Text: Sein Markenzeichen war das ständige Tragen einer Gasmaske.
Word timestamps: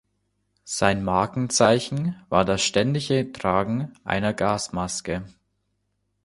Sein 0.63 1.03
Markenzeichen 1.03 2.19
war 2.29 2.43
das 2.43 2.63
ständige 2.63 3.31
Tragen 3.31 3.93
einer 4.03 4.33
Gasmaske. 4.33 5.27